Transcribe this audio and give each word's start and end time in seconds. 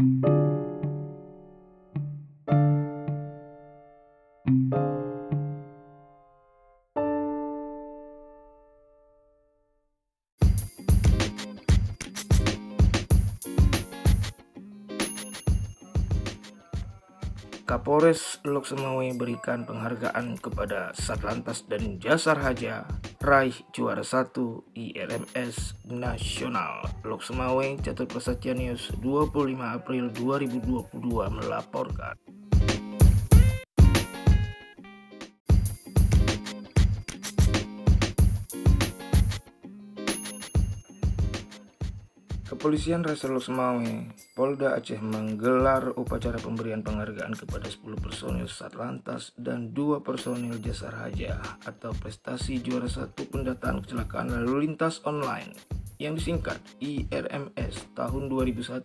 Thank 0.00 0.24
you. 0.26 0.39
Kapolres 17.70 18.42
Loksemawe 18.42 19.14
berikan 19.14 19.62
penghargaan 19.62 20.34
kepada 20.42 20.90
Satlantas 20.90 21.62
dan 21.70 22.02
Jasar 22.02 22.42
Haja 22.42 22.82
raih 23.22 23.54
juara 23.70 24.02
1 24.02 24.34
IRMS 24.74 25.78
Nasional. 25.86 26.82
Loksemawe 27.06 27.78
Catur 27.78 28.10
Prasetya 28.10 28.58
News 28.58 28.90
25 28.98 29.54
April 29.62 30.10
2022 30.10 30.98
melaporkan. 31.30 32.18
Kepolisian 42.50 43.06
Resor 43.06 43.30
Loksmawe, 43.38 44.10
Polda 44.34 44.74
Aceh 44.74 44.98
menggelar 44.98 45.94
upacara 45.94 46.34
pemberian 46.34 46.82
penghargaan 46.82 47.38
kepada 47.38 47.70
10 47.70 47.94
personil 48.02 48.50
Satlantas 48.50 49.30
dan 49.38 49.70
dua 49.70 50.02
personil 50.02 50.58
Jasar 50.58 50.98
Haja 50.98 51.38
atau 51.62 51.94
prestasi 51.94 52.58
juara 52.58 52.90
satu 52.90 53.22
pendataan 53.30 53.86
kecelakaan 53.86 54.34
lalu 54.34 54.66
lintas 54.66 54.98
online 55.06 55.54
yang 56.02 56.18
disingkat 56.18 56.58
IRMS 56.82 57.94
tahun 57.94 58.26
2001 58.26 58.82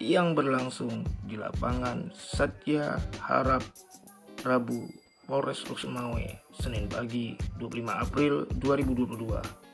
yang 0.00 0.32
berlangsung 0.32 1.04
di 1.28 1.36
lapangan 1.36 2.08
Satya 2.16 2.96
Harap 3.20 3.60
Rabu 4.40 4.88
Polres 5.28 5.68
Loksmawe 5.68 6.48
Senin 6.56 6.88
pagi 6.88 7.36
25 7.60 7.76
April 7.92 8.48
2022. 8.56 9.69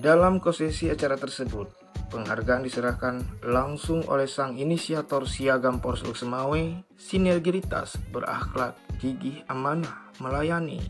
Dalam 0.00 0.40
konsesi 0.40 0.88
acara 0.88 1.20
tersebut, 1.20 1.68
penghargaan 2.08 2.64
diserahkan 2.64 3.44
langsung 3.44 4.00
oleh 4.08 4.24
sang 4.24 4.56
inisiator 4.56 5.28
Siagam 5.28 5.84
Polres 5.84 6.08
Semawe, 6.16 6.80
sinergitas 6.96 8.00
berakhlak, 8.08 8.72
gigih, 8.96 9.44
amanah, 9.52 10.08
melayani, 10.16 10.80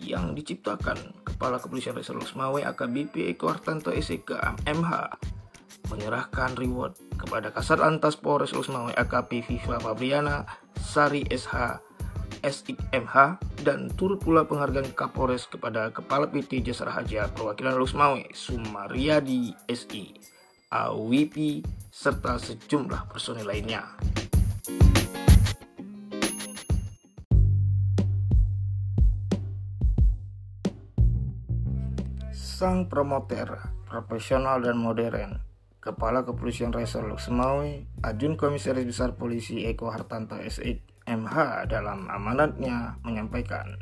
yang 0.00 0.32
diciptakan 0.32 0.96
Kepala 1.22 1.60
Kepolisian 1.60 1.94
Resor 1.94 2.18
Semawe 2.24 2.64
AKBP 2.64 3.30
Eko 3.36 3.52
Hartanto 3.52 3.92
SK 3.92 4.58
MH 4.66 4.90
menyerahkan 5.92 6.54
reward 6.58 6.96
kepada 7.18 7.52
Kasat 7.54 7.78
Lantas 7.78 8.16
Polres 8.16 8.50
Semawe 8.50 8.90
AKP 8.96 9.46
Viva 9.46 9.78
Fabriana 9.78 10.48
Sari 10.80 11.22
SH 11.28 11.89
SIMH 12.40 13.36
dan 13.60 13.92
turut 13.92 14.20
pula 14.20 14.48
penghargaan 14.48 14.96
Kapolres 14.96 15.44
kepada 15.44 15.92
Kepala 15.92 16.24
PT 16.28 16.64
Jasar 16.64 16.88
Haja 16.88 17.28
Perwakilan 17.28 17.76
Lusmawe 17.76 18.24
Sumaryadi 18.32 19.52
SI, 19.68 20.16
AWP, 20.72 21.64
serta 21.92 22.40
sejumlah 22.40 23.12
personil 23.12 23.44
lainnya. 23.44 23.84
Sang 32.32 32.92
promoter, 32.92 33.72
profesional 33.88 34.60
dan 34.60 34.76
modern, 34.76 35.40
Kepala 35.80 36.28
Kepolisian 36.28 36.76
Resor 36.76 37.08
Luxmawi, 37.08 37.88
Ajun 38.04 38.36
Komisaris 38.36 38.84
Besar 38.84 39.16
Polisi 39.16 39.64
Eko 39.64 39.88
Hartanto 39.88 40.36
SI 40.44 40.90
MH 41.10 41.66
dalam 41.66 42.06
amanatnya 42.06 42.94
menyampaikan 43.02 43.74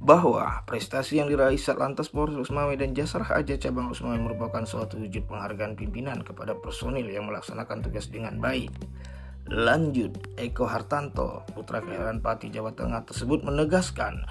bahwa 0.00 0.64
prestasi 0.68 1.20
yang 1.20 1.28
diraih 1.28 1.60
Satlantas 1.60 2.12
Polres 2.12 2.36
Usmawe 2.36 2.72
dan 2.76 2.92
Jasar 2.92 3.24
Haja 3.24 3.56
Cabang 3.56 3.92
Usmawe 3.92 4.16
merupakan 4.16 4.64
suatu 4.64 4.96
wujud 5.00 5.28
penghargaan 5.28 5.76
pimpinan 5.76 6.20
kepada 6.20 6.56
personil 6.56 7.08
yang 7.08 7.28
melaksanakan 7.28 7.84
tugas 7.84 8.08
dengan 8.08 8.40
baik. 8.40 8.72
Lanjut, 9.48 10.20
Eko 10.36 10.68
Hartanto, 10.68 11.44
putra 11.52 11.80
kelahiran 11.80 12.20
Pati 12.20 12.52
Jawa 12.52 12.76
Tengah 12.76 13.08
tersebut 13.08 13.44
menegaskan 13.44 14.24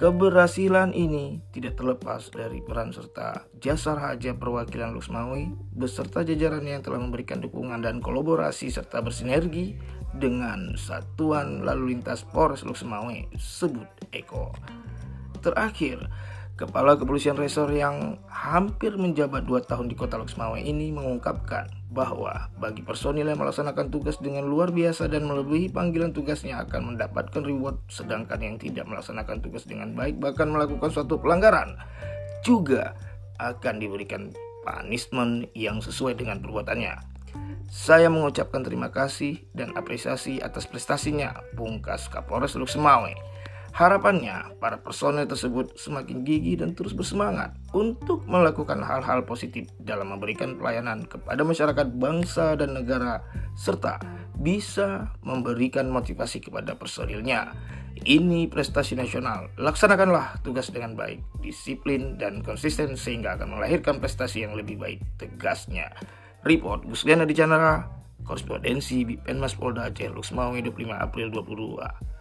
Keberhasilan 0.00 0.96
ini 0.96 1.44
tidak 1.52 1.76
terlepas 1.76 2.32
dari 2.32 2.64
peran 2.64 2.88
serta 2.88 3.44
Jasar 3.60 4.00
Haja 4.00 4.32
perwakilan 4.32 4.96
Lusmawi 4.96 5.52
beserta 5.76 6.24
jajarannya 6.24 6.80
yang 6.80 6.84
telah 6.88 7.04
memberikan 7.04 7.44
dukungan 7.44 7.84
dan 7.84 8.00
kolaborasi 8.00 8.72
serta 8.72 9.04
bersinergi 9.04 9.76
dengan 10.16 10.74
Satuan 10.74 11.62
Lalu 11.62 11.94
Lintas 11.94 12.26
Polres 12.26 12.66
Luxemawe 12.66 13.30
sebut 13.38 13.86
Eko. 14.10 14.50
Terakhir, 15.40 16.10
Kepala 16.60 16.92
Kepolisian 17.00 17.40
Resor 17.40 17.72
yang 17.72 18.20
hampir 18.28 18.92
menjabat 18.92 19.48
dua 19.48 19.64
tahun 19.64 19.88
di 19.88 19.96
kota 19.96 20.20
Luxemawe 20.20 20.60
ini 20.60 20.92
mengungkapkan 20.92 21.72
bahwa 21.88 22.52
bagi 22.60 22.84
personil 22.84 23.24
yang 23.24 23.40
melaksanakan 23.40 23.88
tugas 23.88 24.20
dengan 24.20 24.44
luar 24.44 24.68
biasa 24.68 25.08
dan 25.08 25.24
melebihi 25.24 25.72
panggilan 25.72 26.12
tugasnya 26.12 26.60
akan 26.60 26.92
mendapatkan 26.94 27.40
reward 27.40 27.80
sedangkan 27.88 28.44
yang 28.44 28.56
tidak 28.60 28.84
melaksanakan 28.84 29.40
tugas 29.40 29.64
dengan 29.64 29.96
baik 29.96 30.20
bahkan 30.20 30.52
melakukan 30.52 30.92
suatu 30.92 31.16
pelanggaran 31.16 31.80
juga 32.44 32.92
akan 33.40 33.80
diberikan 33.80 34.28
punishment 34.60 35.48
yang 35.56 35.80
sesuai 35.80 36.20
dengan 36.20 36.44
perbuatannya. 36.44 37.19
Saya 37.70 38.10
mengucapkan 38.10 38.66
terima 38.66 38.90
kasih 38.90 39.46
dan 39.54 39.70
apresiasi 39.78 40.42
atas 40.42 40.66
prestasinya, 40.66 41.38
pungkas 41.54 42.10
Kapolres 42.10 42.58
Teluk 42.58 42.66
Semawe. 42.66 43.14
Harapannya, 43.70 44.58
para 44.58 44.82
personel 44.82 45.30
tersebut 45.30 45.78
semakin 45.78 46.26
gigih 46.26 46.58
dan 46.58 46.74
terus 46.74 46.90
bersemangat 46.90 47.54
untuk 47.70 48.26
melakukan 48.26 48.82
hal-hal 48.82 49.22
positif 49.22 49.70
dalam 49.78 50.10
memberikan 50.10 50.58
pelayanan 50.58 51.06
kepada 51.06 51.46
masyarakat 51.46 51.86
bangsa 51.94 52.58
dan 52.58 52.74
negara, 52.74 53.22
serta 53.54 54.02
bisa 54.34 55.14
memberikan 55.22 55.86
motivasi 55.86 56.42
kepada 56.42 56.74
personilnya. 56.74 57.54
Ini 58.00 58.50
prestasi 58.50 58.98
nasional. 58.98 59.52
Laksanakanlah 59.60 60.42
tugas 60.42 60.72
dengan 60.74 60.98
baik, 60.98 61.22
disiplin, 61.38 62.18
dan 62.18 62.42
konsisten 62.42 62.98
sehingga 62.98 63.38
akan 63.38 63.60
melahirkan 63.60 64.02
prestasi 64.02 64.42
yang 64.42 64.58
lebih 64.58 64.80
baik, 64.80 64.98
tegasnya. 65.20 65.94
Report 66.40 66.88
Gusliana 66.88 67.28
di 67.28 67.36
Canara, 67.36 67.84
korespondensi 68.24 69.04
Penmas 69.20 69.52
Polda 69.52 69.92
Aceh 69.92 70.08
Luxmawe 70.08 70.56
25 70.56 70.96
April 70.96 71.28
22. 71.28 72.19